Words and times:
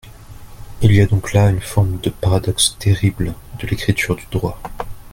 Il 0.81 0.93
y 0.95 0.99
a 0.99 1.05
donc 1.05 1.31
là 1.31 1.51
une 1.51 1.61
forme 1.61 1.99
de 1.99 2.09
paradoxe 2.09 2.75
terrible 2.79 3.35
de 3.59 3.67
l’écriture 3.67 4.15
du 4.15 4.25
droit. 4.31 4.59